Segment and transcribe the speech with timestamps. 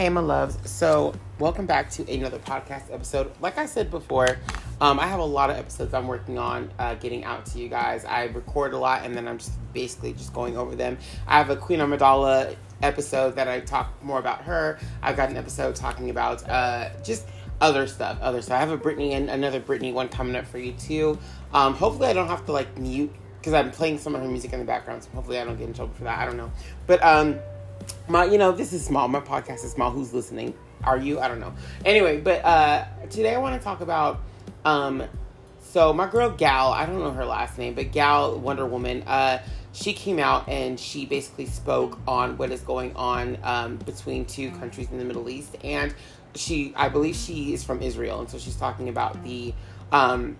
[0.00, 0.56] Hey, my loves.
[0.64, 3.32] So, welcome back to another podcast episode.
[3.42, 4.38] Like I said before,
[4.80, 7.68] um, I have a lot of episodes I'm working on uh, getting out to you
[7.68, 8.06] guys.
[8.06, 10.96] I record a lot and then I'm just basically just going over them.
[11.26, 14.78] I have a Queen Amidala episode that I talk more about her.
[15.02, 17.26] I've got an episode talking about uh, just
[17.60, 18.56] other stuff, other stuff.
[18.56, 21.18] I have a Britney and another Britney one coming up for you too.
[21.52, 24.54] Um, hopefully, I don't have to like mute because I'm playing some of her music
[24.54, 25.04] in the background.
[25.04, 26.18] So hopefully, I don't get in trouble for that.
[26.18, 26.50] I don't know,
[26.86, 27.38] but um,
[28.10, 29.08] my you know this is small.
[29.08, 29.90] My podcast is small.
[29.90, 30.54] Who's listening?
[30.82, 31.20] Are you?
[31.20, 31.54] I don't know.
[31.84, 34.20] Anyway, but uh, today I want to talk about
[34.64, 35.02] um,
[35.60, 36.72] so my girl Gal.
[36.72, 39.02] I don't know her last name, but Gal Wonder Woman.
[39.06, 39.40] Uh,
[39.72, 44.50] she came out and she basically spoke on what is going on um, between two
[44.52, 45.94] countries in the Middle East, and
[46.34, 49.54] she, I believe, she is from Israel, and so she's talking about the.
[49.92, 50.36] Um,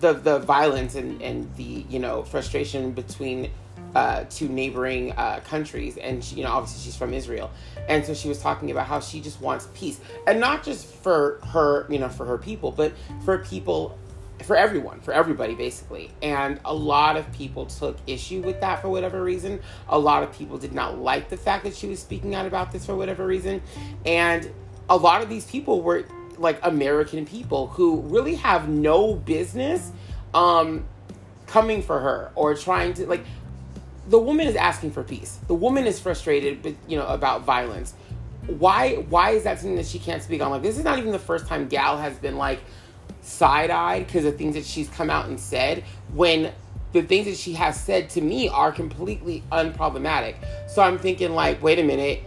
[0.00, 3.52] the, the violence and, and the you know frustration between
[3.94, 7.50] uh, to neighboring uh, countries, and she, you know, obviously she's from Israel,
[7.88, 11.40] and so she was talking about how she just wants peace, and not just for
[11.48, 12.92] her, you know, for her people, but
[13.24, 13.98] for people,
[14.44, 16.10] for everyone, for everybody, basically.
[16.22, 19.60] And a lot of people took issue with that for whatever reason.
[19.88, 22.72] A lot of people did not like the fact that she was speaking out about
[22.72, 23.62] this for whatever reason,
[24.06, 24.50] and
[24.88, 26.06] a lot of these people were
[26.38, 29.92] like American people who really have no business
[30.34, 30.84] um
[31.46, 33.24] coming for her or trying to like
[34.08, 35.38] the woman is asking for peace.
[35.46, 37.94] The woman is frustrated, but you know about violence.
[38.46, 38.96] Why?
[38.96, 40.50] Why is that something that she can't speak on?
[40.50, 42.60] Like this is not even the first time Gal has been like
[43.22, 45.84] side eyed because of things that she's come out and said.
[46.12, 46.52] When
[46.92, 50.36] the things that she has said to me are completely unproblematic.
[50.68, 52.22] So I'm thinking like, wait a minute,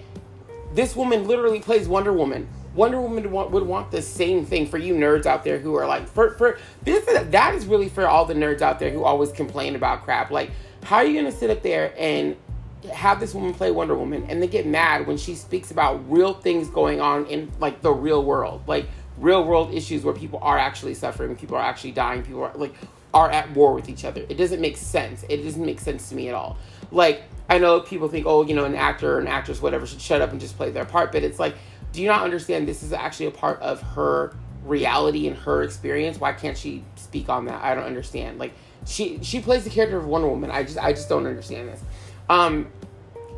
[0.74, 2.48] this woman literally plays Wonder Woman.
[2.74, 5.76] Wonder Woman would want, would want the same thing for you nerds out there who
[5.76, 9.04] are like, for for this that is really for all the nerds out there who
[9.04, 10.32] always complain about crap.
[10.32, 10.52] Like
[10.86, 12.36] how are you going to sit up there and
[12.94, 16.34] have this woman play Wonder Woman and then get mad when she speaks about real
[16.34, 20.58] things going on in like the real world, like real world issues where people are
[20.60, 22.74] actually suffering, people are actually dying, people are like
[23.16, 24.26] are at war with each other.
[24.30, 25.24] It doesn't make sense.
[25.28, 26.58] It doesn't make sense to me at all.
[26.92, 30.02] Like I know people think, oh, you know, an actor or an actress, whatever, should
[30.02, 31.56] shut up and just play their part, but it's like,
[31.94, 36.20] do you not understand this is actually a part of her reality and her experience?
[36.20, 37.64] Why can't she speak on that?
[37.64, 38.38] I don't understand.
[38.38, 38.54] Like
[38.86, 40.52] she she plays the character of Wonder Woman.
[40.52, 41.82] I just I just don't understand this.
[42.30, 42.68] Um,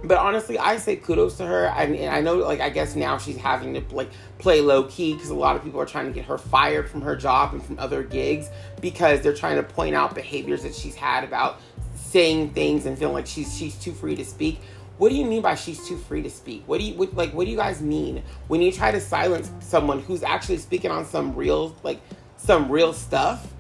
[0.04, 1.70] but honestly, I say kudos to her.
[1.70, 5.14] I mean, I know, like, I guess now she's having to like play low key
[5.14, 7.64] because a lot of people are trying to get her fired from her job and
[7.64, 8.50] from other gigs
[8.80, 11.60] because they're trying to point out behaviors that she's had about
[11.96, 14.60] saying things and feeling like she's she's too free to speak.
[14.98, 16.64] What do you mean by she's too free to speak?
[16.68, 17.34] What do you what, like?
[17.34, 21.06] What do you guys mean when you try to silence someone who's actually speaking on
[21.06, 22.00] some real like
[22.38, 23.52] some real stuff?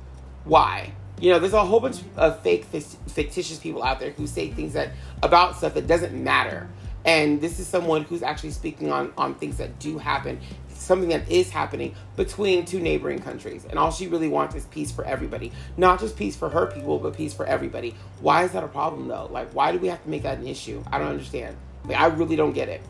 [0.43, 0.93] Why?
[1.19, 4.73] You know, there's a whole bunch of fake, fictitious people out there who say things
[4.73, 4.91] that
[5.23, 6.69] about stuff that doesn't matter.
[7.05, 10.39] And this is someone who's actually speaking on on things that do happen,
[10.69, 13.65] something that is happening between two neighboring countries.
[13.67, 16.99] And all she really wants is peace for everybody, not just peace for her people,
[16.99, 17.95] but peace for everybody.
[18.21, 19.27] Why is that a problem though?
[19.31, 20.83] Like, why do we have to make that an issue?
[20.91, 21.55] I don't understand.
[21.85, 22.81] Like, I really don't get it.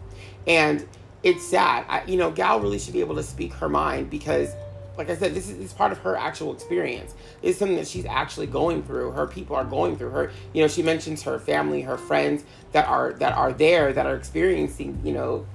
[0.47, 0.85] And
[1.23, 1.85] it's sad.
[1.87, 4.53] I, you know, Gal really should be able to speak her mind because
[4.97, 7.13] like I said, this is, part of her actual experience.
[7.43, 9.11] It's something that she's actually going through.
[9.11, 10.09] Her people are going through.
[10.09, 14.05] Her, you know, she mentions her family, her friends that are that are there that
[14.07, 15.45] are experiencing, you know,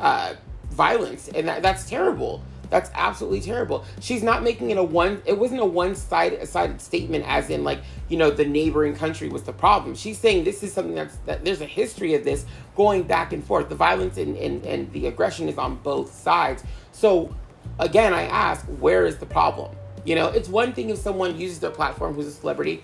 [0.00, 0.34] uh,
[0.70, 2.42] violence, and that, that's terrible.
[2.70, 3.84] That's absolutely terrible.
[4.00, 5.20] She's not making it a one.
[5.26, 9.28] It wasn't a one side sided statement, as in like you know the neighboring country
[9.28, 9.94] was the problem.
[9.94, 12.46] She's saying this is something that's that there's a history of this
[12.76, 13.68] going back and forth.
[13.68, 16.62] The violence and and, and the aggression is on both sides.
[16.92, 17.34] So
[17.80, 19.74] again, I ask, where is the problem?
[20.04, 22.82] You know, it's one thing if someone uses their platform who's a celebrity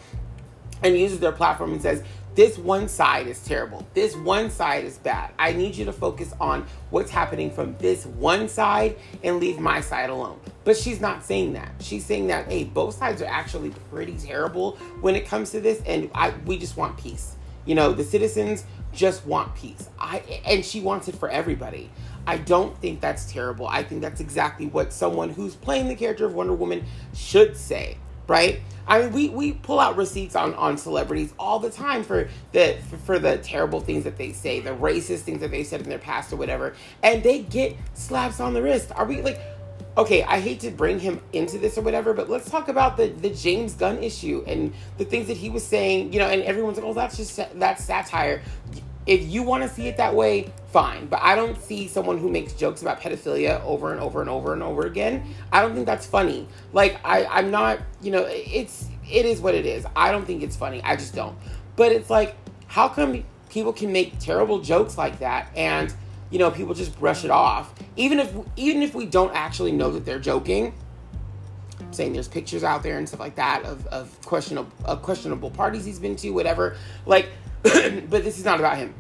[0.83, 2.03] and uses their platform and says,
[2.35, 3.87] this one side is terrible.
[3.95, 5.33] This one side is bad.
[5.39, 9.81] I need you to focus on what's happening from this one side and leave my
[9.81, 10.39] side alone.
[10.65, 11.73] But she's not saying that.
[11.81, 15.81] She's saying that, hey, both sides are actually pretty terrible when it comes to this,
[15.87, 17.37] and I, we just want peace.
[17.65, 19.89] You know, the citizens just want peace.
[19.99, 21.91] I and she wants it for everybody.
[22.27, 23.67] I don't think that's terrible.
[23.67, 26.85] I think that's exactly what someone who's playing the character of Wonder Woman
[27.15, 28.61] should say, right?
[28.89, 32.79] I mean, we, we pull out receipts on, on celebrities all the time for the
[32.89, 35.89] for, for the terrible things that they say, the racist things that they said in
[35.89, 38.93] their past or whatever, and they get slaps on the wrist.
[38.95, 39.41] Are we like?
[39.97, 43.09] okay, I hate to bring him into this or whatever, but let's talk about the,
[43.09, 46.77] the James Gunn issue and the things that he was saying, you know, and everyone's
[46.77, 48.43] like, oh, that's just, that's satire.
[49.07, 51.07] If you want to see it that way, fine.
[51.07, 54.53] But I don't see someone who makes jokes about pedophilia over and over and over
[54.53, 55.25] and over again.
[55.51, 56.47] I don't think that's funny.
[56.75, 59.87] Like I, I'm not, you know, it's it is what it is.
[59.97, 60.83] I don't think it's funny.
[60.83, 61.35] I just don't.
[61.77, 62.37] But it's like,
[62.67, 65.95] how come people can make terrible jokes like that and
[66.29, 67.73] you know, people just brush it off.
[67.97, 70.75] Even if even if we don't actually know that they're joking,
[71.91, 75.87] saying there's pictures out there and stuff like that of, of questionable of questionable parties
[75.87, 76.77] he's been to, whatever.
[77.07, 77.31] Like,
[77.63, 78.93] but this is not about him.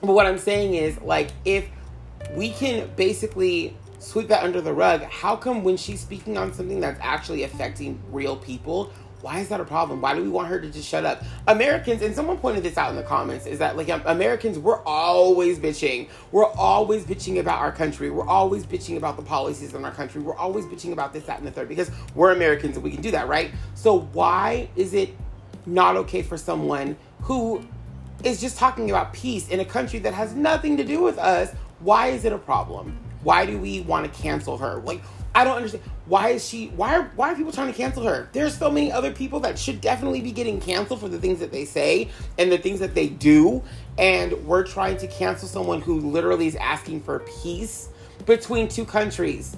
[0.00, 1.68] But what I'm saying is, like, if
[2.34, 6.80] we can basically sweep that under the rug, how come when she's speaking on something
[6.80, 10.00] that's actually affecting real people, why is that a problem?
[10.00, 11.24] Why do we want her to just shut up?
[11.48, 14.80] Americans, and someone pointed this out in the comments, is that like um, Americans, we're
[14.82, 16.08] always bitching.
[16.30, 18.10] We're always bitching about our country.
[18.10, 20.20] We're always bitching about the policies in our country.
[20.20, 23.00] We're always bitching about this, that, and the third because we're Americans and we can
[23.00, 23.50] do that, right?
[23.74, 25.16] So why is it
[25.64, 27.66] not okay for someone who
[28.26, 31.52] is just talking about peace in a country that has nothing to do with us?
[31.78, 32.98] Why is it a problem?
[33.22, 34.76] Why do we want to cancel her?
[34.76, 35.02] Like,
[35.34, 35.84] I don't understand.
[36.06, 36.68] Why is she?
[36.68, 38.28] Why are why are people trying to cancel her?
[38.32, 41.52] There's so many other people that should definitely be getting canceled for the things that
[41.52, 42.08] they say
[42.38, 43.62] and the things that they do,
[43.98, 47.90] and we're trying to cancel someone who literally is asking for peace
[48.24, 49.56] between two countries.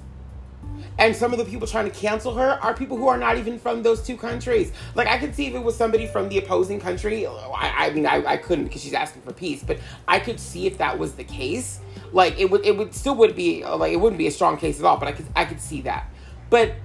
[0.99, 3.57] And some of the people trying to cancel her are people who are not even
[3.57, 4.71] from those two countries.
[4.93, 7.25] Like I could see if it was somebody from the opposing country.
[7.25, 10.67] I, I mean, I, I couldn't because she's asking for peace, but I could see
[10.67, 11.79] if that was the case
[12.11, 14.79] like it would it would still would be like it wouldn't be a strong case
[14.79, 16.09] at all, but I could I could see that.
[16.49, 16.75] But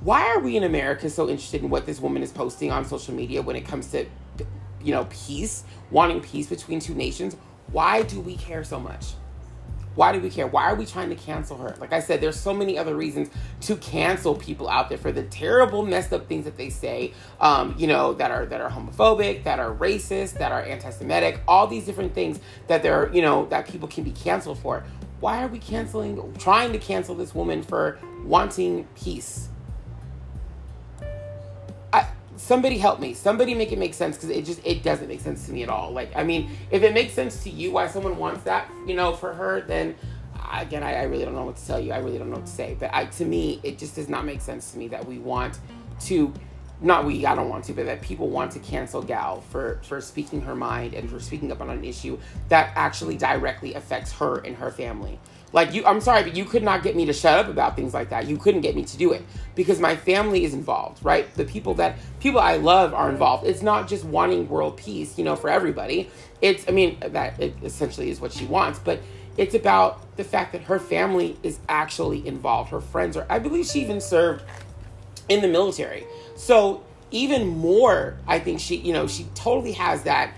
[0.00, 3.14] why are we in America so interested in what this woman is posting on social
[3.14, 4.06] media when it comes to
[4.82, 7.36] you know peace, wanting peace between two nations?
[7.70, 9.14] Why do we care so much?
[9.98, 10.46] Why do we care?
[10.46, 11.74] Why are we trying to cancel her?
[11.80, 13.30] Like I said, there's so many other reasons
[13.62, 17.14] to cancel people out there for the terrible, messed up things that they say.
[17.40, 21.66] Um, you know, that are that are homophobic, that are racist, that are anti-Semitic, all
[21.66, 24.84] these different things that they're you know that people can be canceled for.
[25.18, 29.48] Why are we canceling, trying to cancel this woman for wanting peace?
[32.38, 33.14] Somebody help me.
[33.14, 35.68] Somebody make it make sense because it just it doesn't make sense to me at
[35.68, 35.92] all.
[35.92, 39.12] Like i mean if it makes sense to you why someone wants that you know
[39.12, 39.94] for her then
[40.52, 41.92] again I, I really don't know what to tell you.
[41.92, 42.76] I really don't know what to say.
[42.78, 45.58] But I, to me it just does not make sense to me that we want
[46.02, 46.32] to
[46.80, 50.00] not we i don't want to but that people want to cancel gal for for
[50.00, 54.38] speaking her mind and for speaking up on an issue that actually directly affects her
[54.38, 55.18] and her family
[55.52, 57.94] like you, I'm sorry, but you could not get me to shut up about things
[57.94, 58.26] like that.
[58.26, 59.22] You couldn't get me to do it
[59.54, 61.32] because my family is involved, right?
[61.34, 63.46] The people that people I love are involved.
[63.46, 66.10] It's not just wanting world peace, you know, for everybody.
[66.42, 69.00] It's, I mean, that essentially is what she wants, but
[69.36, 72.70] it's about the fact that her family is actually involved.
[72.70, 73.26] Her friends are.
[73.30, 74.44] I believe she even served
[75.28, 76.04] in the military.
[76.38, 80.32] So even more, I think she, you know, she totally has that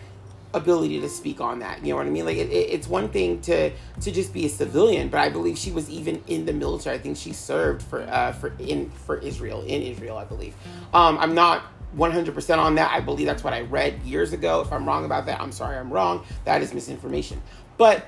[0.53, 1.85] ability to speak on that.
[1.85, 2.25] You know what I mean?
[2.25, 5.59] Like it, it, it's one thing to to just be a civilian, but I believe
[5.59, 6.97] she was even in the military.
[6.97, 10.17] I think she served for uh, for in for Israel in Israel.
[10.17, 10.55] I believe.
[10.93, 11.65] Um, I'm not
[11.97, 12.91] 100% on that.
[12.93, 14.61] I believe that's what I read years ago.
[14.61, 15.77] If I'm wrong about that, I'm sorry.
[15.77, 16.25] I'm wrong.
[16.45, 17.43] That is misinformation.
[17.79, 18.07] But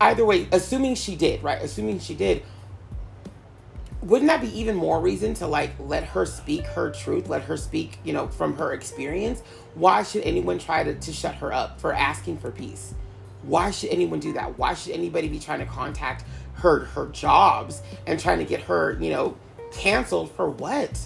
[0.00, 1.60] either way, assuming she did, right?
[1.60, 2.42] Assuming she did
[4.02, 7.56] wouldn't that be even more reason to like let her speak her truth let her
[7.56, 9.42] speak you know from her experience?
[9.74, 12.94] Why should anyone try to, to shut her up for asking for peace?
[13.42, 14.58] Why should anyone do that?
[14.58, 16.24] Why should anybody be trying to contact
[16.54, 19.36] her her jobs and trying to get her you know
[19.72, 20.98] canceled for what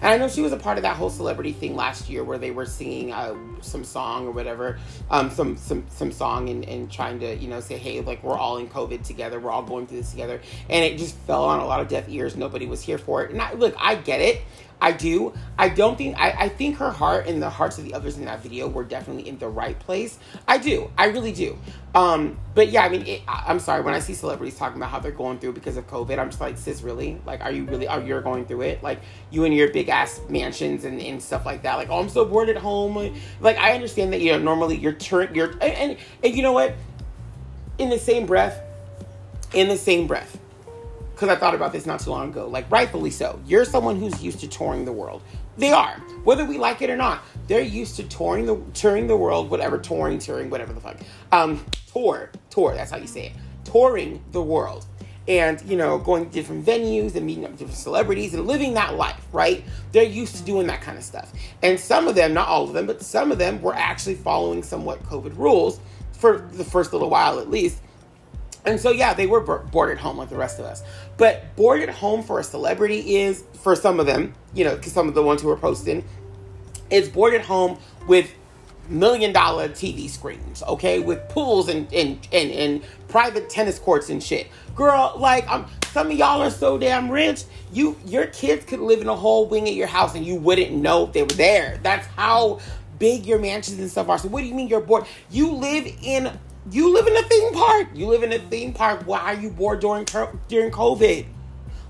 [0.00, 2.38] and I know she was a part of that whole celebrity thing last year where
[2.38, 4.78] they were singing uh, some song or whatever,
[5.10, 8.38] um, some some some song and, and trying to you know say hey like we're
[8.38, 11.60] all in COVID together, we're all going through this together, and it just fell on
[11.60, 12.36] a lot of deaf ears.
[12.36, 13.30] Nobody was here for it.
[13.30, 14.42] And I, look, I get it.
[14.80, 15.34] I do.
[15.58, 18.24] I don't think I, I think her heart and the hearts of the others in
[18.24, 20.18] that video were definitely in the right place.
[20.48, 20.90] I do.
[20.96, 21.58] I really do.
[21.94, 24.90] Um, but yeah, I mean, it, I, am sorry when I see celebrities talking about
[24.90, 26.18] how they're going through because of COVID.
[26.18, 27.20] I'm just like, sis, really?
[27.26, 27.86] Like, are you really?
[27.86, 28.82] Are you going through it?
[28.82, 31.74] Like, you and your big ass mansions and, and stuff like that.
[31.74, 33.14] Like, oh, I'm so bored at home.
[33.40, 36.52] Like, I understand that you know normally you're turn you're and, and, and you know
[36.52, 36.74] what?
[37.76, 38.62] In the same breath,
[39.52, 40.39] in the same breath
[41.20, 42.48] because I thought about this not too long ago.
[42.48, 43.38] Like, rightfully so.
[43.44, 45.20] You're someone who's used to touring the world.
[45.58, 47.22] They are, whether we like it or not.
[47.46, 50.96] They're used to touring the touring the world, whatever touring, touring, whatever the fuck.
[51.30, 51.62] Um,
[51.92, 52.74] tour, tour.
[52.74, 53.32] That's how you say it.
[53.64, 54.86] Touring the world,
[55.28, 58.72] and you know, going to different venues and meeting up with different celebrities and living
[58.74, 59.22] that life.
[59.30, 59.62] Right?
[59.92, 61.34] They're used to doing that kind of stuff.
[61.62, 64.62] And some of them, not all of them, but some of them were actually following
[64.62, 65.80] somewhat COVID rules
[66.12, 67.82] for the first little while, at least
[68.64, 70.82] and so, yeah, they were bored at home like the rest of us.
[71.16, 74.92] But bored at home for a celebrity is, for some of them, you know, because
[74.92, 76.04] some of the ones who are posting,
[76.90, 78.30] it's bored at home with
[78.88, 84.22] million dollar TV screens, okay, with pools and and, and, and private tennis courts and
[84.22, 84.48] shit.
[84.74, 89.00] Girl, like um, some of y'all are so damn rich, you your kids could live
[89.00, 91.78] in a whole wing at your house and you wouldn't know if they were there.
[91.82, 92.60] That's how
[92.98, 94.18] big your mansions and stuff are.
[94.18, 95.06] So what do you mean you're bored?
[95.30, 96.30] You live in
[96.68, 97.88] You live in a theme park.
[97.94, 99.02] You live in a theme park.
[99.06, 100.04] Why are you bored during
[100.48, 101.26] during COVID?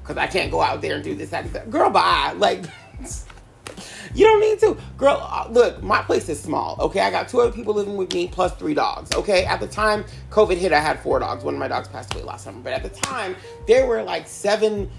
[0.02, 1.30] Because I can't go out there and do this.
[1.30, 1.70] That, that.
[1.70, 2.34] Girl, bye.
[2.36, 2.64] Like,
[4.14, 4.76] you don't need to.
[4.96, 6.76] Girl, uh, look, my place is small.
[6.80, 9.12] Okay, I got two other people living with me plus three dogs.
[9.14, 11.42] Okay, at the time COVID hit, I had four dogs.
[11.42, 13.36] One of my dogs passed away last summer, but at the time
[13.66, 14.90] there were like seven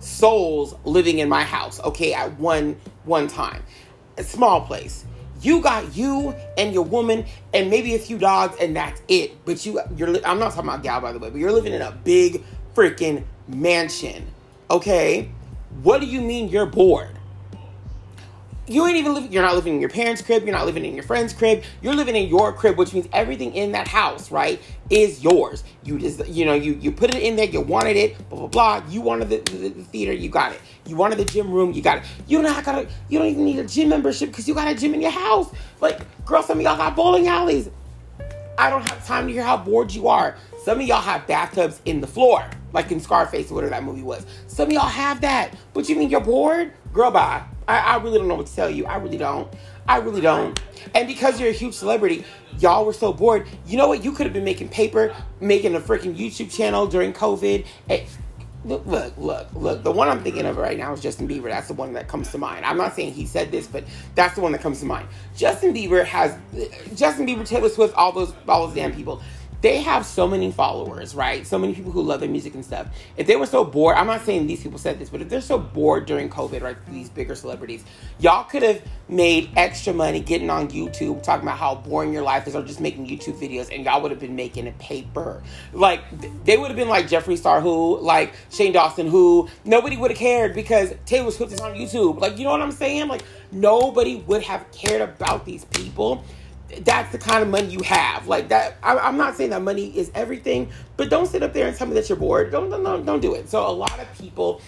[0.00, 1.80] souls living in my house.
[1.80, 3.62] Okay, at one one time,
[4.16, 5.04] a small place
[5.42, 9.44] you got you and your woman and maybe a few dogs and that's it.
[9.44, 10.08] But you, you're.
[10.26, 12.42] I'm not talking about gal by the way, but you're living in a big
[12.74, 14.26] freaking mansion.
[14.70, 15.30] Okay,
[15.82, 17.18] what do you mean you're bored?
[18.68, 20.94] You ain't even living you're not living in your parents crib you're not living in
[20.94, 24.60] your friend's crib you're living in your crib which means everything in that house right
[24.92, 25.64] is yours.
[25.84, 28.48] You just you know you you put it in there you wanted it blah blah
[28.48, 28.82] blah.
[28.88, 30.60] You wanted the, the, the theater you got it.
[30.86, 32.04] You wanted the gym room you got it.
[32.26, 34.92] You don't to you don't even need a gym membership because you got a gym
[34.94, 35.50] in your house.
[35.80, 37.70] Like girl some of y'all got bowling alleys.
[38.58, 40.36] I don't have time to hear how bored you are.
[40.62, 44.02] Some of y'all have bathtubs in the floor like in scarface or whatever that movie
[44.02, 44.24] was.
[44.46, 46.72] Some of y'all have that but you mean you're bored?
[46.92, 47.42] Girl bye
[47.72, 48.84] I, I really don't know what to tell you.
[48.84, 49.50] I really don't.
[49.88, 50.60] I really don't.
[50.94, 52.24] And because you're a huge celebrity,
[52.58, 53.48] y'all were so bored.
[53.66, 54.04] You know what?
[54.04, 57.64] You could have been making paper, making a freaking YouTube channel during COVID.
[57.88, 58.02] And
[58.66, 59.82] look, look, look, look.
[59.82, 61.44] The one I'm thinking of right now is Justin Bieber.
[61.44, 62.66] That's the one that comes to mind.
[62.66, 65.08] I'm not saying he said this, but that's the one that comes to mind.
[65.34, 66.36] Justin Bieber has
[66.94, 69.22] Justin Bieber, Taylor Swift, all those all those damn people
[69.62, 71.46] they have so many followers, right?
[71.46, 72.88] So many people who love their music and stuff.
[73.16, 75.40] If they were so bored, I'm not saying these people said this, but if they're
[75.40, 77.84] so bored during COVID, right, these bigger celebrities,
[78.18, 82.48] y'all could have made extra money getting on YouTube talking about how boring your life
[82.48, 85.40] is or just making YouTube videos and y'all would have been making a paper.
[85.72, 86.02] Like,
[86.44, 90.18] they would have been like Jeffree Star who, like Shane Dawson who, nobody would have
[90.18, 92.20] cared because Taylor Swift is on YouTube.
[92.20, 93.06] Like, you know what I'm saying?
[93.06, 96.24] Like, nobody would have cared about these people
[96.80, 98.26] that's the kind of money you have.
[98.26, 101.68] Like that, I, am not saying that money is everything, but don't sit up there
[101.68, 102.50] and tell me that you're bored.
[102.50, 103.48] Don't, don't, don't do it.
[103.48, 104.60] So a lot of people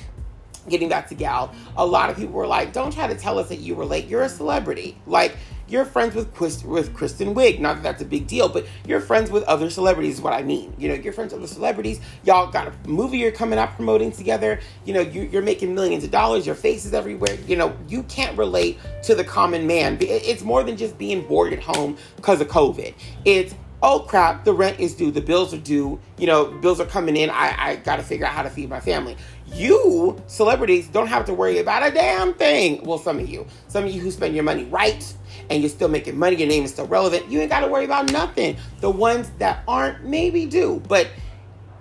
[0.69, 3.49] getting back to Gal, a lot of people were like, "Don't try to tell us
[3.49, 4.07] that you were late.
[4.07, 4.97] You're a celebrity.
[5.07, 5.37] Like
[5.69, 7.61] you're friends with Quist- with Kristen Wiig.
[7.61, 10.17] Not that that's a big deal, but you're friends with other celebrities.
[10.17, 10.75] Is what I mean.
[10.79, 12.01] You know, you're friends with other celebrities.
[12.25, 14.61] Y'all got a movie you're coming out promoting together.
[14.85, 16.45] You know, you, are making millions of dollars.
[16.45, 17.37] Your face is everywhere.
[17.47, 19.99] You know, you can't relate to the common man.
[20.01, 22.95] It's more than just being bored at home because of COVID.
[23.25, 23.55] It's
[23.85, 27.17] oh crap, the rent is due, the bills are due, you know, bills are coming
[27.19, 27.29] in.
[27.29, 29.15] I, I got to figure out how to feed my family.
[29.47, 32.83] You, celebrities, don't have to worry about a damn thing.
[32.85, 35.15] Well, some of you, some of you who spend your money right
[35.51, 37.85] and you're still making money, your name is still relevant, you ain't got to worry
[37.85, 38.57] about nothing.
[38.81, 41.09] The ones that aren't maybe do, but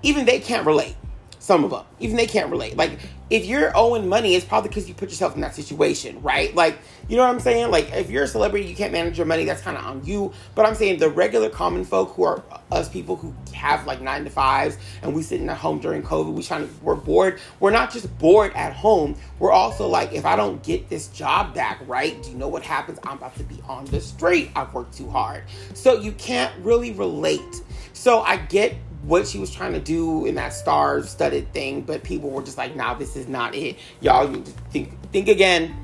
[0.01, 0.95] even they can't relate.
[1.39, 2.77] Some of them, even they can't relate.
[2.77, 2.99] Like,
[3.33, 6.53] if you're owing money, it's probably because you put yourself in that situation, right?
[6.53, 6.77] Like,
[7.09, 7.71] you know what I'm saying?
[7.71, 10.31] Like, if you're a celebrity, you can't manage your money, that's kind of on you.
[10.53, 14.23] But I'm saying the regular common folk who are us people who have like nine
[14.25, 17.39] to fives and we sitting at home during COVID, we trying to, we're bored.
[17.59, 19.15] We're not just bored at home.
[19.39, 22.21] We're also like, if I don't get this job back, right?
[22.21, 22.99] Do you know what happens?
[23.01, 24.51] I'm about to be on the street.
[24.55, 25.45] I've worked too hard.
[25.73, 27.63] So you can't really relate.
[27.93, 32.03] So I get what she was trying to do in that star studded thing, but
[32.03, 33.77] people were just like, nah, this is not it.
[34.01, 35.75] Y'all need to think think again.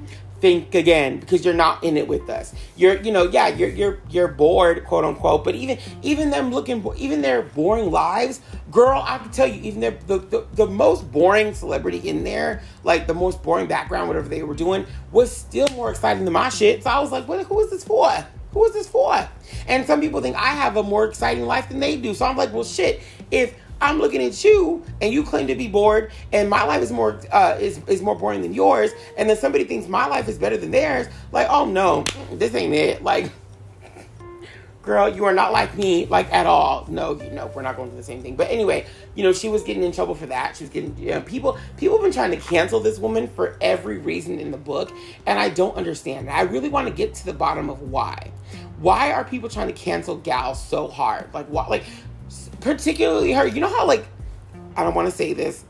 [0.42, 2.56] Think again because you're not in it with us.
[2.78, 5.44] You're, you know, yeah, you're you're you're bored, quote unquote.
[5.44, 8.40] But even even them looking, even their boring lives,
[8.72, 12.64] girl, I can tell you, even their the, the the most boring celebrity in there,
[12.86, 16.48] like the most boring background, whatever they were doing, was still more exciting than my
[16.48, 16.84] shit.
[16.84, 17.46] So I was like, what?
[17.46, 18.10] Who is this for?
[18.52, 19.28] Who is this for?
[19.68, 22.14] And some people think I have a more exciting life than they do.
[22.14, 23.02] So I'm like, well, shit.
[23.32, 26.92] If I'm looking at you and you claim to be bored, and my life is
[26.92, 30.38] more uh, is is more boring than yours, and then somebody thinks my life is
[30.38, 32.04] better than theirs, like, oh no,
[32.34, 33.04] this ain't it.
[33.04, 33.32] Like,
[34.90, 36.84] girl, you are not like me, like at all.
[36.90, 38.36] No, you know, we're not going to the same thing.
[38.36, 40.58] But anyway, you know, she was getting in trouble for that.
[40.58, 43.56] She was getting, you know, people people have been trying to cancel this woman for
[43.62, 44.92] every reason in the book,
[45.28, 46.28] and I don't understand.
[46.28, 48.32] I really want to get to the bottom of why.
[48.80, 51.32] Why are people trying to cancel Gal so hard?
[51.36, 51.70] Like what?
[51.70, 51.84] Like
[52.60, 53.46] particularly her.
[53.46, 54.08] You know how like
[54.76, 55.66] I don't want to say this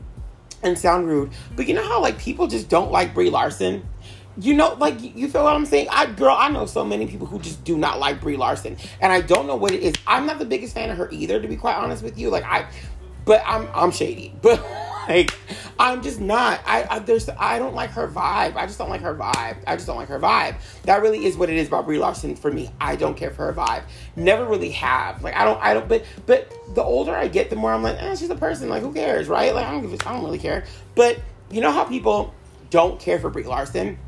[0.62, 3.86] and sound rude, but you know how like people just don't like Brie Larson
[4.38, 5.88] you know, like you feel what I'm saying?
[5.90, 9.12] I girl, I know so many people who just do not like Brie Larson, and
[9.12, 9.94] I don't know what it is.
[10.06, 12.30] I'm not the biggest fan of her either, to be quite honest with you.
[12.30, 12.68] Like I,
[13.24, 14.64] but I'm I'm shady, but
[15.08, 15.36] like
[15.78, 16.60] I'm just not.
[16.64, 18.56] I, I there's I don't like her vibe.
[18.56, 19.56] I just don't like her vibe.
[19.66, 20.56] I just don't like her vibe.
[20.84, 22.70] That really is what it is about Brie Larson for me.
[22.80, 23.82] I don't care for her vibe.
[24.14, 25.22] Never really have.
[25.24, 25.88] Like I don't I don't.
[25.88, 28.68] But but the older I get, the more I'm like, eh, she's a person.
[28.68, 29.54] Like who cares, right?
[29.54, 29.92] Like I don't give.
[29.92, 30.64] A, I don't really care.
[30.94, 31.18] But
[31.50, 32.32] you know how people
[32.70, 33.98] don't care for Brie Larson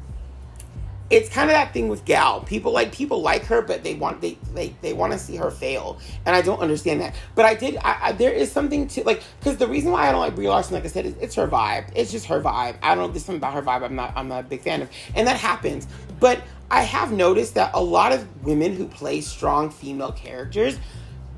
[1.13, 2.41] it's kind of that thing with Gal.
[2.41, 5.51] People like people like her, but they want they they, they want to see her
[5.51, 7.15] fail, and I don't understand that.
[7.35, 7.77] But I did.
[7.77, 10.49] I, I there is something to like because the reason why I don't like Brie
[10.49, 11.93] Larson, like I said, is it's her vibe.
[11.95, 12.77] It's just her vibe.
[12.83, 13.09] I don't know.
[13.09, 13.83] There's something about her vibe.
[13.83, 14.15] I'm not.
[14.17, 15.87] I'm not a big fan of, and that happens.
[16.19, 20.79] But I have noticed that a lot of women who play strong female characters,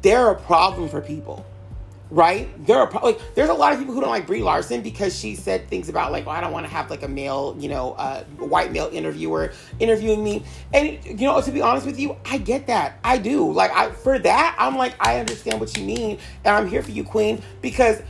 [0.03, 1.45] they're a problem for people
[2.15, 2.49] right?
[2.65, 5.35] There are like there's a lot of people who don't like Brie Larson because she
[5.35, 7.93] said things about like, well, I don't want to have like a male, you know,
[7.95, 10.45] uh, white male interviewer interviewing me.
[10.73, 13.01] And you know, to be honest with you, I get that.
[13.03, 13.51] I do.
[13.51, 16.93] Like, I for that, I'm like, I understand what you mean, and I'm here for
[16.93, 18.01] you, Queen, because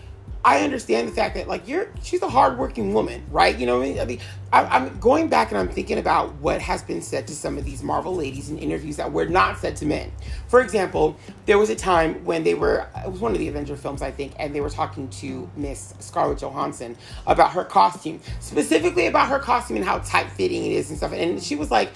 [0.44, 3.58] I understand the fact that like you're she's a hardworking woman, right?
[3.58, 3.98] You know what I mean?
[4.00, 4.20] I mean,
[4.52, 7.64] I, am going back and I'm thinking about what has been said to some of
[7.64, 10.12] these Marvel ladies in interviews that were not said to men.
[10.48, 13.74] For example, there was a time when they were it was one of the Avenger
[13.74, 16.94] films, I think, and they were talking to Miss Scarlett Johansson
[17.26, 21.14] about her costume, specifically about her costume and how tight fitting it is and stuff.
[21.14, 21.90] And she was like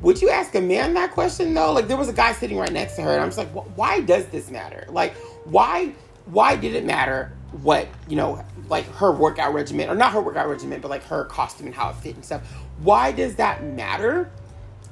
[0.00, 1.72] would you ask a man that question though?
[1.72, 4.00] Like there was a guy sitting right next to her, and I'm just like, why
[4.00, 4.86] does this matter?
[4.88, 5.92] Like, why
[6.26, 10.48] why did it matter what you know like her workout regimen or not her workout
[10.48, 12.42] regimen but like her costume and how it fit and stuff.
[12.82, 14.30] Why does that matter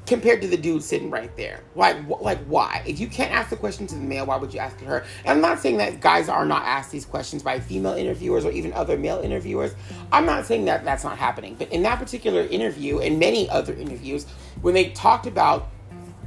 [0.07, 1.63] compared to the dude sitting right there?
[1.75, 2.83] Like like why?
[2.87, 5.05] If you can't ask the question to the male why would you ask it her?
[5.25, 8.53] And i'm not saying that guys are not asked these questions by female interviewers or
[8.53, 9.73] even other male interviewers.
[9.73, 10.03] Mm-hmm.
[10.13, 13.75] I'm not saying that that's not happening but in that particular interview and many other
[13.75, 14.27] interviews
[14.63, 15.69] when they talked about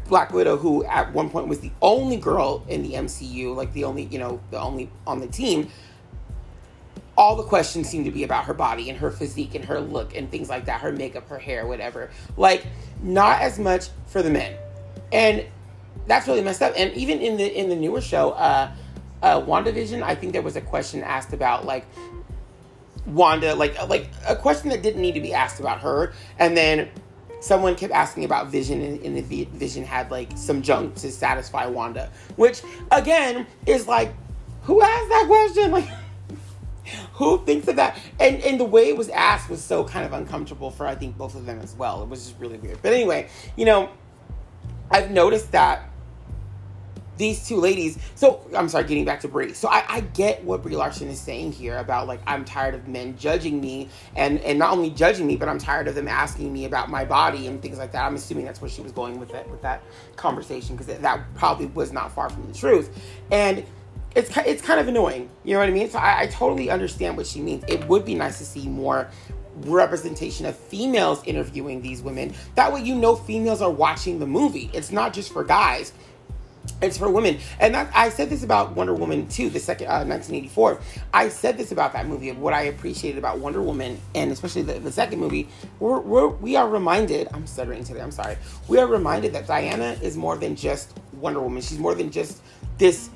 [0.10, 3.84] Black Widow, who at one point was the only girl in the MCU, like the
[3.84, 5.70] only, you know, the only on the team,
[7.20, 10.16] all the questions seem to be about her body and her physique and her look
[10.16, 12.10] and things like that, her makeup, her hair, whatever.
[12.38, 12.66] Like,
[13.04, 14.56] not as much for the men.
[15.12, 15.46] And
[16.08, 16.74] that's really messed up.
[16.78, 18.72] And even in the in the newer show, uh
[19.22, 21.86] uh WandaVision, I think there was a question asked about like
[23.06, 26.88] Wanda, like like a question that didn't need to be asked about her, and then
[27.42, 31.66] someone kept asking about Vision, and, and the Vision had like some junk to satisfy
[31.66, 32.62] Wanda, which
[32.92, 34.14] again is like,
[34.62, 35.72] who asked that question?
[35.80, 35.99] Like,
[37.14, 37.98] who thinks of that?
[38.20, 41.18] And and the way it was asked was so kind of uncomfortable for I think
[41.18, 42.04] both of them as well.
[42.04, 42.82] It was just really weird.
[42.82, 43.90] But anyway, you know,
[44.92, 45.90] I've noticed that
[47.20, 48.00] these two ladies.
[48.16, 49.54] So I'm sorry, getting back to Brie.
[49.54, 52.88] So I, I, get what Brie Larson is saying here about like I'm tired of
[52.88, 56.52] men judging me and and not only judging me, but I'm tired of them asking
[56.52, 58.06] me about my body and things like that.
[58.06, 59.84] I'm assuming that's where she was going with that with that
[60.16, 62.90] conversation because that probably was not far from the truth.
[63.32, 63.66] And
[64.16, 65.30] it's it's kind of annoying.
[65.44, 65.90] You know what I mean?
[65.90, 67.64] So I, I totally understand what she means.
[67.68, 69.10] It would be nice to see more
[69.62, 72.34] representation of females interviewing these women.
[72.56, 74.70] That way, you know, females are watching the movie.
[74.74, 75.94] It's not just for guys
[76.82, 80.06] it's for women and that, i said this about wonder woman 2 the second uh,
[80.06, 80.80] 1984
[81.14, 84.62] i said this about that movie of what i appreciated about wonder woman and especially
[84.62, 85.48] the, the second movie
[85.80, 89.98] we're, we're, we are reminded i'm stuttering today i'm sorry we are reminded that diana
[90.02, 92.42] is more than just wonder woman she's more than just
[92.78, 93.10] this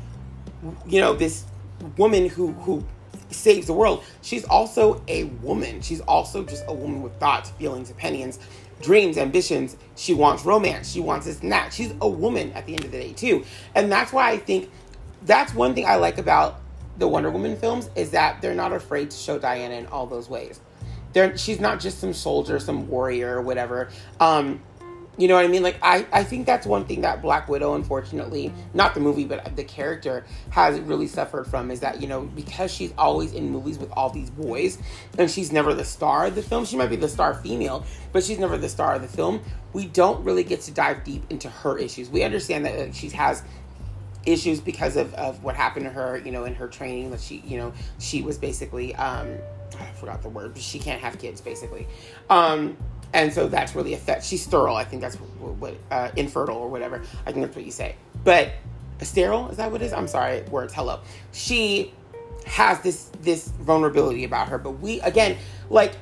[0.85, 1.45] you know this
[1.97, 2.83] woman who who
[3.29, 7.89] saves the world she's also a woman she's also just a woman with thoughts feelings
[7.89, 8.39] opinions
[8.83, 9.77] dreams, ambitions.
[9.95, 10.91] She wants romance.
[10.91, 11.73] She wants this and that.
[11.73, 13.45] She's a woman at the end of the day, too.
[13.73, 14.69] And that's why I think
[15.23, 16.59] that's one thing I like about
[16.97, 20.29] the Wonder Woman films is that they're not afraid to show Diana in all those
[20.29, 20.59] ways.
[21.13, 23.89] They're, she's not just some soldier, some warrior, or whatever.
[24.19, 24.61] Um,
[25.17, 25.61] you know what I mean?
[25.61, 29.55] Like I, I think that's one thing that Black Widow, unfortunately, not the movie, but
[29.55, 33.77] the character has really suffered from is that, you know, because she's always in movies
[33.77, 34.79] with all these boys
[35.19, 36.65] and she's never the star of the film.
[36.65, 39.41] She might be the star female, but she's never the star of the film.
[39.71, 42.09] We don't really get to dive deep into her issues.
[42.09, 43.43] We understand that uh, she has
[44.25, 47.43] issues because of, of what happened to her, you know, in her training that she,
[47.45, 49.37] you know, she was basically um
[49.79, 51.87] I forgot the word, but she can't have kids basically.
[52.29, 52.77] Um
[53.13, 54.25] and so that's really affect.
[54.25, 54.75] She's sterile.
[54.75, 57.01] I think that's what, what uh, infertile or whatever.
[57.25, 57.95] I think that's what you say.
[58.23, 58.53] But
[59.01, 59.93] sterile is that what it is?
[59.93, 60.73] I'm sorry, words.
[60.73, 60.99] Hello.
[61.31, 61.93] She
[62.45, 65.37] has this this vulnerability about her, but we again
[65.69, 65.93] like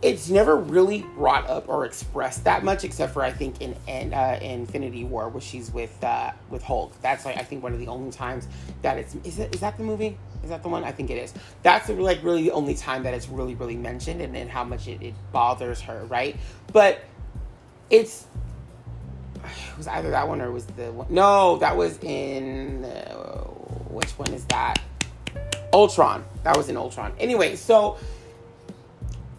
[0.00, 4.14] it's never really brought up or expressed that much, except for I think in in
[4.14, 6.92] uh, Infinity War, where she's with uh, with Hulk.
[7.02, 8.46] That's like I think one of the only times
[8.82, 10.16] that it's is it is that the movie?
[10.44, 10.84] Is that the one?
[10.84, 11.34] I think it is.
[11.62, 14.86] That's like really the only time that it's really really mentioned, and, and how much
[14.86, 16.36] it, it bothers her, right?
[16.72, 17.00] But
[17.90, 18.26] it's
[19.34, 19.42] it
[19.76, 21.08] was either that one or was the one.
[21.10, 23.44] No, that was in uh,
[23.90, 24.80] which one is that?
[25.72, 26.24] Ultron.
[26.44, 27.12] That was in Ultron.
[27.18, 27.98] Anyway, so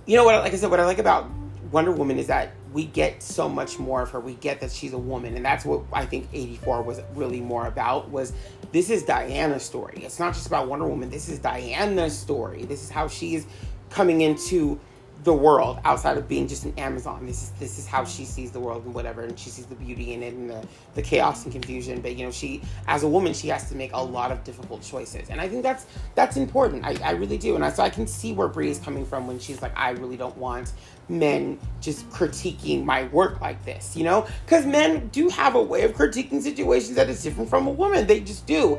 [0.09, 0.41] you know what?
[0.41, 1.29] Like I said, what I like about
[1.71, 4.19] Wonder Woman is that we get so much more of her.
[4.19, 7.67] We get that she's a woman, and that's what I think '84 was really more
[7.67, 8.09] about.
[8.09, 8.33] Was
[8.71, 10.01] this is Diana's story?
[10.03, 11.11] It's not just about Wonder Woman.
[11.11, 12.65] This is Diana's story.
[12.65, 13.45] This is how she's
[13.91, 14.79] coming into
[15.23, 17.25] the world outside of being just an Amazon.
[17.25, 19.75] This is this is how she sees the world and whatever, and she sees the
[19.75, 22.01] beauty in it and the, the chaos and confusion.
[22.01, 24.81] But you know, she as a woman, she has to make a lot of difficult
[24.81, 26.85] choices, and I think that's that's important.
[26.85, 29.27] I, I really do, and I, so I can see where Brie is coming from
[29.27, 30.73] when she's like, I really don't want
[31.09, 34.27] men just critiquing my work like this, you know?
[34.45, 38.05] Because men do have a way of critiquing situations that is different from a woman.
[38.05, 38.77] They just do.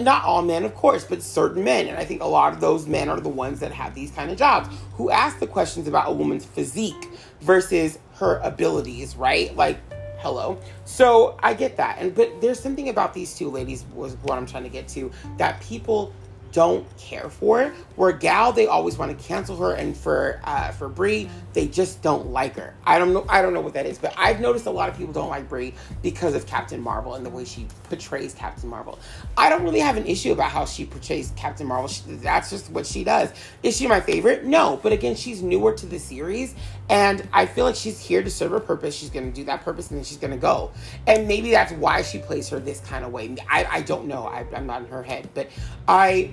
[0.00, 1.86] Not all men, of course, but certain men.
[1.86, 4.30] And I think a lot of those men are the ones that have these kind
[4.30, 7.08] of jobs who ask the questions about a woman's physique
[7.42, 9.54] versus her abilities, right?
[9.54, 9.78] Like,
[10.18, 10.58] hello.
[10.84, 11.98] So I get that.
[12.00, 15.12] And but there's something about these two ladies was what I'm trying to get to
[15.38, 16.12] that people
[16.52, 17.72] don't care for.
[17.96, 22.02] Where Gal, they always want to cancel her, and for uh, for Brie, they just
[22.02, 22.74] don't like her.
[22.84, 23.24] I don't know.
[23.28, 25.48] I don't know what that is, but I've noticed a lot of people don't like
[25.48, 28.98] Brie because of Captain Marvel and the way she portrays Captain Marvel.
[29.36, 31.88] I don't really have an issue about how she portrays Captain Marvel.
[31.88, 33.32] She, that's just what she does.
[33.62, 34.44] Is she my favorite?
[34.44, 36.54] No, but again, she's newer to the series,
[36.90, 38.96] and I feel like she's here to serve a purpose.
[38.96, 40.72] She's going to do that purpose, and then she's going to go.
[41.06, 43.36] And maybe that's why she plays her this kind of way.
[43.48, 44.26] I, I don't know.
[44.26, 45.48] I, I'm not in her head, but
[45.86, 46.32] I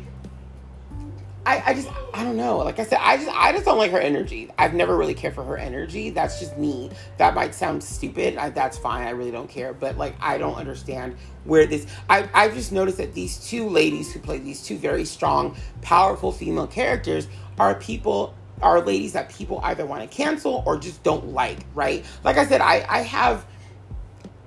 [1.46, 2.58] I, I just I don't know.
[2.58, 4.50] Like I said, I just I just don't like her energy.
[4.58, 6.10] I've never really cared for her energy.
[6.10, 6.89] That's just me.
[7.17, 8.36] That might sound stupid.
[8.36, 9.08] I, that's fine.
[9.08, 9.74] I really don't care.
[9.74, 11.15] But like I don't understand
[11.46, 11.88] where this.
[12.10, 16.34] I I just noticed that these two ladies who play these two very strong, powerful
[16.34, 21.34] female characters are people are ladies that people either want to cancel or just don't
[21.34, 21.60] like.
[21.74, 22.06] Right?
[22.24, 23.46] Like I said, I I have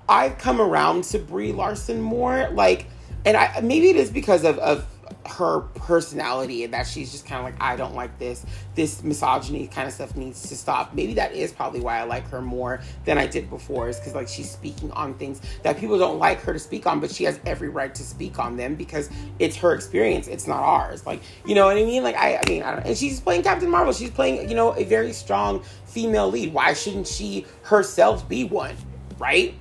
[0.08, 2.48] I've come around to Brie Larson more.
[2.50, 2.86] Like,
[3.24, 4.86] and I maybe it is because of of
[5.30, 8.44] her personality and that she's just kind of like I don't like this.
[8.74, 10.94] This misogyny kind of stuff needs to stop.
[10.94, 14.14] Maybe that is probably why I like her more than I did before is because
[14.14, 17.24] like she's speaking on things that people don't like her to speak on but she
[17.24, 21.06] has every right to speak on them because it's her experience it's not ours.
[21.06, 22.02] Like you know what I mean?
[22.02, 23.92] Like I, I mean I don't and she's playing Captain Marvel.
[23.92, 26.52] She's playing you know a very strong female lead.
[26.52, 28.76] Why shouldn't she herself be one
[29.18, 29.54] right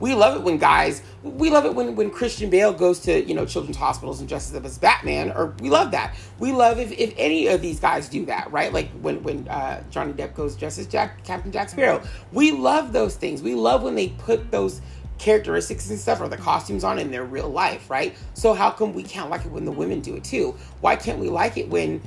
[0.00, 3.34] we love it when guys, we love it when, when Christian Bale goes to, you
[3.34, 6.14] know, children's hospitals and dresses up as Batman, or we love that.
[6.38, 8.72] We love if, if any of these guys do that, right?
[8.72, 12.02] Like when, when uh, Johnny Depp goes dressed as Jack, Captain Jack Sparrow.
[12.32, 13.42] We love those things.
[13.42, 14.80] We love when they put those
[15.18, 18.16] characteristics and stuff or the costumes on in their real life, right?
[18.34, 20.56] So how come we can't like it when the women do it too?
[20.80, 22.02] Why can't we like it when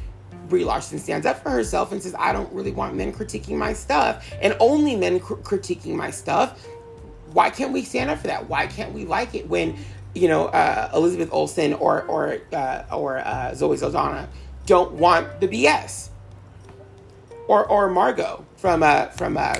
[0.47, 3.73] Brie Larson stands up for herself and says, I don't really want men critiquing my
[3.73, 6.65] stuff and only men cr- critiquing my stuff
[7.34, 8.48] why can't we stand up for that?
[8.50, 9.78] Why can't we like it when,
[10.16, 14.30] you know, uh, Elizabeth Olsen or or uh, or uh, Zoe Saldana
[14.66, 16.10] don't want the BS?
[17.48, 19.56] Or or Margot from uh from uh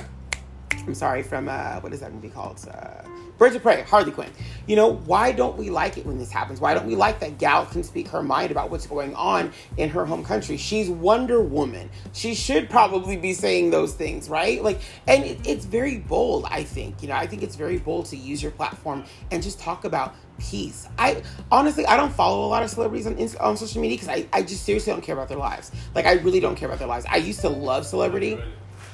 [0.72, 2.60] I'm sorry from uh what is that movie called?
[2.70, 4.30] Uh, Birds of Prey, Harley Quinn.
[4.66, 6.60] You know, why don't we like it when this happens?
[6.60, 9.88] Why don't we like that Gal can speak her mind about what's going on in
[9.90, 10.56] her home country?
[10.56, 11.88] She's Wonder Woman.
[12.12, 14.62] She should probably be saying those things, right?
[14.62, 17.00] Like, and it, it's very bold, I think.
[17.00, 20.16] You know, I think it's very bold to use your platform and just talk about
[20.38, 20.88] peace.
[20.98, 24.26] I honestly, I don't follow a lot of celebrities on, on social media because I,
[24.32, 25.70] I just seriously don't care about their lives.
[25.94, 27.06] Like, I really don't care about their lives.
[27.08, 28.38] I used to love celebrity.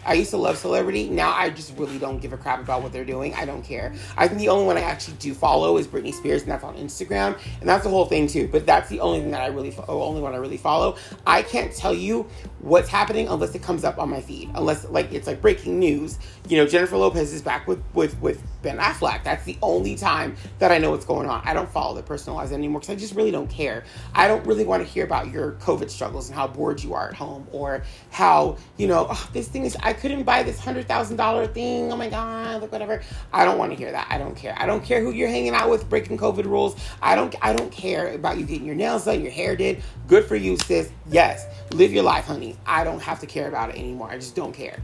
[0.07, 1.09] I used to love celebrity.
[1.09, 3.35] Now I just really don't give a crap about what they're doing.
[3.35, 3.95] I don't care.
[4.17, 6.77] I think the only one I actually do follow is Britney Spears, and that's on
[6.77, 8.49] Instagram, and that's the whole thing too.
[8.49, 10.97] But that's the only thing that I really, fo- oh, only one I really follow.
[11.27, 12.29] I can't tell you
[12.61, 14.51] what's happening unless it comes up on my feed.
[14.55, 16.19] Unless like it's like breaking news.
[16.49, 19.23] You know, Jennifer Lopez is back with with with Ben Affleck.
[19.23, 21.43] That's the only time that I know what's going on.
[21.45, 23.85] I don't follow the personal lives anymore because I just really don't care.
[24.15, 27.09] I don't really want to hear about your COVID struggles and how bored you are
[27.09, 29.77] at home or how you know oh, this thing is.
[29.83, 31.93] I couldn't buy this hundred thousand dollar thing.
[31.93, 33.03] Oh my god, look whatever.
[33.33, 34.09] I don't want to hear that.
[34.11, 34.55] I don't care.
[34.59, 36.75] I don't care who you're hanging out with breaking COVID rules.
[37.01, 37.35] I don't.
[37.43, 39.83] I don't care about you getting your nails done, your hair did.
[40.09, 40.91] Good for you, sis.
[41.11, 42.57] Yes, live your life, honey.
[42.67, 44.11] I don't have to care about it anymore.
[44.11, 44.79] I just don't care.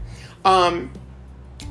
[0.45, 0.91] Um,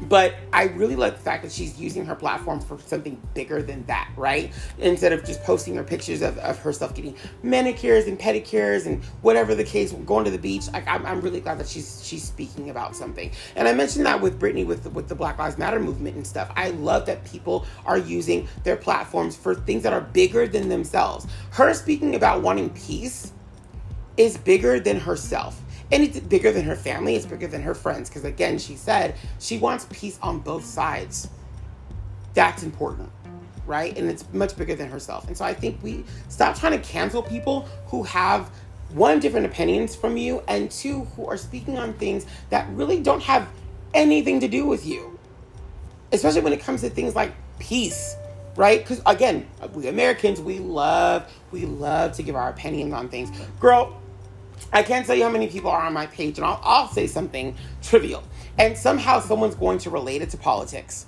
[0.03, 3.85] but I really like the fact that she's using her platform for something bigger than
[3.87, 4.53] that, right?
[4.79, 9.55] Instead of just posting her pictures of, of herself getting manicures and pedicures and whatever
[9.55, 10.68] the case, going to the beach.
[10.72, 13.31] Like I'm, I'm really glad that she's she's speaking about something.
[13.57, 16.26] And I mentioned that with Britney with the, with the Black Lives Matter movement and
[16.26, 16.50] stuff.
[16.57, 21.26] I love that people are using their platforms for things that are bigger than themselves.
[21.50, 23.33] Her speaking about wanting peace
[24.16, 28.09] is bigger than herself and it's bigger than her family it's bigger than her friends
[28.09, 31.29] because again she said she wants peace on both sides.
[32.35, 33.11] That's important
[33.66, 33.96] right?
[33.96, 35.29] And it's much bigger than herself.
[35.29, 38.50] And so i think we stop trying to cancel people who have
[38.90, 43.22] one different opinions from you and two who are speaking on things that really don't
[43.22, 43.48] have
[43.94, 45.16] anything to do with you.
[46.12, 48.16] Especially when it comes to things like peace
[48.57, 48.81] right?
[48.81, 53.31] Because again we americans we love we love to give our opinions on things.
[53.61, 53.99] Girl
[54.73, 57.07] I can't tell you how many people are on my page, and I'll, I'll say
[57.07, 58.23] something trivial,
[58.59, 61.07] and somehow someone's going to relate it to politics.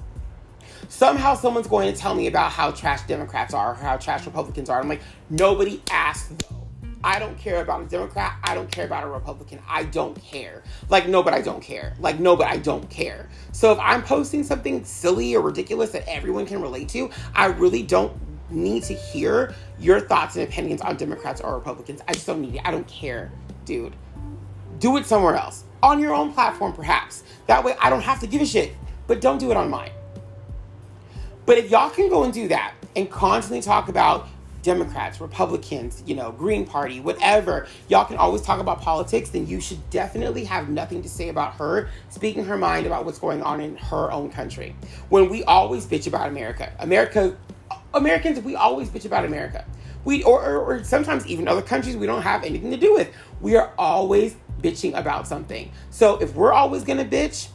[0.88, 4.68] Somehow someone's going to tell me about how trash Democrats are, or how trash Republicans
[4.68, 4.80] are.
[4.80, 6.62] I'm like, nobody asked though.
[7.04, 8.36] I don't care about a Democrat.
[8.44, 9.58] I don't care about a Republican.
[9.68, 10.62] I don't care.
[10.88, 11.94] Like, no, but I don't care.
[11.98, 13.28] Like, no, but I don't care.
[13.50, 17.82] So if I'm posting something silly or ridiculous that everyone can relate to, I really
[17.82, 18.12] don't
[18.52, 22.00] need to hear your thoughts and opinions on Democrats or Republicans.
[22.06, 22.62] I just don't need it.
[22.64, 23.32] I don't care,
[23.64, 23.94] dude.
[24.78, 25.64] Do it somewhere else.
[25.82, 27.24] On your own platform, perhaps.
[27.46, 28.74] That way I don't have to give a shit.
[29.06, 29.90] But don't do it on mine.
[31.44, 34.28] But if y'all can go and do that and constantly talk about
[34.62, 39.60] Democrats, Republicans, you know, Green Party, whatever, y'all can always talk about politics, then you
[39.60, 43.60] should definitely have nothing to say about her speaking her mind about what's going on
[43.60, 44.76] in her own country.
[45.08, 47.36] When we always bitch about America, America,
[47.94, 49.64] Americans, we always bitch about America.
[50.04, 53.12] We or, or, or sometimes even other countries we don't have anything to do with.
[53.40, 55.70] We are always bitching about something.
[55.90, 57.48] So if we're always gonna bitch,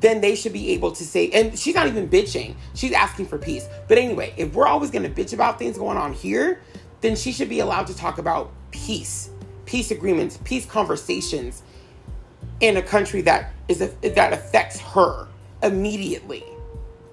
[0.00, 3.38] then they should be able to say, and she's not even bitching, she's asking for
[3.38, 3.68] peace.
[3.88, 6.60] But anyway, if we're always gonna bitch about things going on here,
[7.00, 9.30] then she should be allowed to talk about peace,
[9.66, 11.62] peace agreements, peace conversations
[12.60, 15.28] in a country that is a, that affects her
[15.62, 16.44] immediately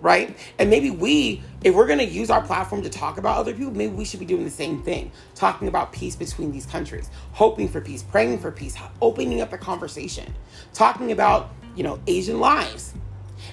[0.02, 0.38] right?
[0.60, 3.72] And maybe we, if we're going to use our platform to talk about other people,
[3.72, 7.68] maybe we should be doing the same thing, talking about peace between these countries, hoping
[7.68, 10.34] for peace, praying for peace, opening up the conversation,
[10.74, 12.94] talking about, you know, Asian lives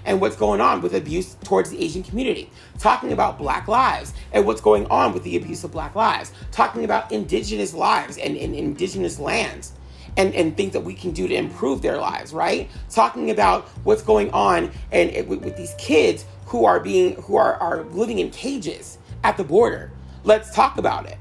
[0.04, 4.46] and what's going on with abuse towards the Asian community, talking about black lives and
[4.46, 8.54] what's going on with the abuse of black lives, talking about indigenous lives and, and
[8.54, 9.72] indigenous lands
[10.16, 12.68] and, and things that we can do to improve their lives, right?
[12.90, 17.54] Talking about what's going on and, with, with these kids who are being who are,
[17.56, 19.92] are living in cages at the border.
[20.24, 21.18] Let's talk about it.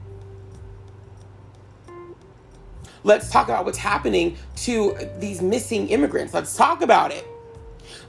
[3.04, 6.34] Let's talk about what's happening to these missing immigrants.
[6.34, 7.28] Let's talk about it.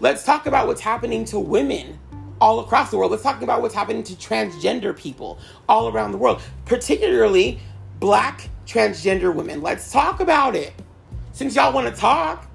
[0.00, 1.98] Let's talk about what's happening to women
[2.40, 3.11] all across the world.
[3.11, 7.59] Let's talk about what's happening to transgender people all around the world, particularly
[7.98, 9.61] black transgender women.
[9.61, 10.72] Let's talk about it.
[11.33, 12.48] Since y'all want to talk,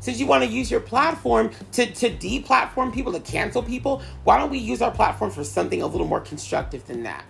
[0.00, 4.38] since you want to use your platform to, to deplatform people, to cancel people, why
[4.38, 7.24] don't we use our platform for something a little more constructive than that?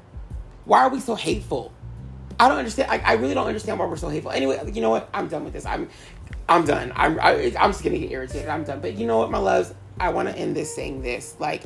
[0.65, 1.73] Why are we so hateful?
[2.39, 2.91] I don't understand.
[2.91, 4.31] I, I really don't understand why we're so hateful.
[4.31, 5.11] Anyway, you know what?
[5.13, 5.67] I'm done with this.
[5.67, 5.91] I'm
[6.49, 6.93] I'm done.
[6.97, 8.49] I'm I, am i am just gonna get irritated.
[8.49, 8.81] I'm done.
[8.81, 9.75] But you know what, my loves?
[9.99, 11.37] I want to end this saying this.
[11.39, 11.63] Like,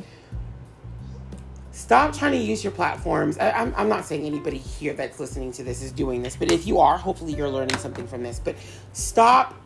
[1.71, 3.37] stop trying to use your platforms.
[3.37, 6.51] I, I'm, I'm not saying anybody here that's listening to this is doing this, but
[6.51, 8.39] if you are, hopefully you're learning something from this.
[8.43, 8.57] But
[8.91, 9.64] stop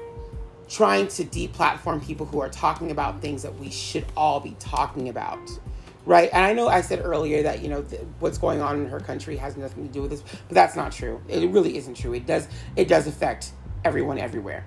[0.70, 5.10] trying to deplatform people who are talking about things that we should all be talking
[5.10, 5.40] about
[6.06, 6.30] right?
[6.34, 9.00] And i know i said earlier that you know th- what's going on in her
[9.00, 11.22] country has nothing to do with this but that's not true.
[11.28, 12.14] It really isn't true.
[12.14, 13.52] It does it does affect
[13.84, 14.64] everyone everywhere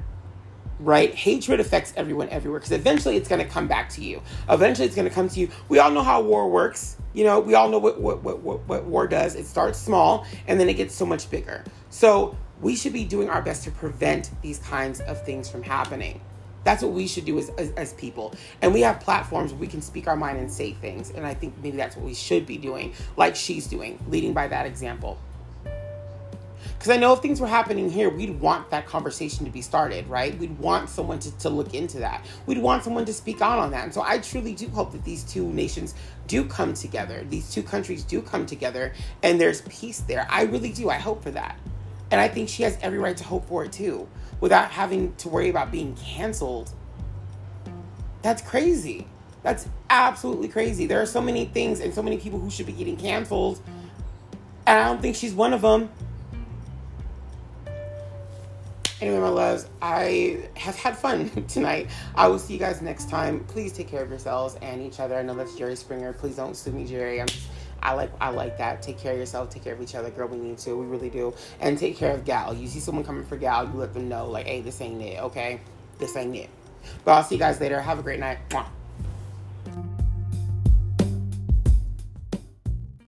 [0.78, 1.14] right?
[1.14, 4.20] Hatred affects everyone everywhere because eventually it's going to come back to you.
[4.50, 5.48] Eventually it's going to come to you.
[5.68, 7.40] We all know how war works you know?
[7.40, 9.34] We all know what what, what, what, what war does.
[9.34, 11.64] It starts small and then it gets so much bigger.
[11.90, 16.20] So we should be doing our best to prevent these kinds of things from happening.
[16.64, 18.34] That's what we should do as, as, as, people.
[18.62, 21.10] And we have platforms where we can speak our mind and say things.
[21.10, 24.46] And I think maybe that's what we should be doing, like she's doing, leading by
[24.46, 25.18] that example.
[26.78, 30.06] Because I know if things were happening here, we'd want that conversation to be started,
[30.08, 30.36] right?
[30.38, 32.24] We'd want someone to, to look into that.
[32.46, 33.84] We'd want someone to speak out on that.
[33.84, 35.94] And so I truly do hope that these two nations
[36.26, 37.24] do come together.
[37.28, 40.26] These two countries do come together and there's peace there.
[40.30, 40.90] I really do.
[40.90, 41.56] I hope for that.
[42.12, 44.06] And I think she has every right to hope for it too,
[44.38, 46.70] without having to worry about being canceled.
[48.20, 49.06] That's crazy.
[49.42, 50.86] That's absolutely crazy.
[50.86, 53.60] There are so many things and so many people who should be getting canceled.
[54.66, 55.88] And I don't think she's one of them.
[59.00, 61.88] Anyway, my loves, I have had fun tonight.
[62.14, 63.42] I will see you guys next time.
[63.46, 65.16] Please take care of yourselves and each other.
[65.16, 66.12] I know that's Jerry Springer.
[66.12, 67.20] Please don't sue me, Jerry.
[67.20, 67.48] I'm just
[67.82, 68.82] I like I like that.
[68.82, 69.50] Take care of yourself.
[69.50, 70.28] Take care of each other, girl.
[70.28, 70.76] We need to.
[70.76, 71.34] We really do.
[71.60, 72.54] And take care of Gal.
[72.54, 75.20] You see someone coming for Gal, you let them know, like, hey, this ain't it.
[75.20, 75.60] Okay,
[75.98, 76.50] this ain't it.
[77.04, 77.80] But I'll see you guys later.
[77.80, 78.38] Have a great night.